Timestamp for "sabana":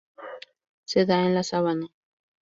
1.43-1.85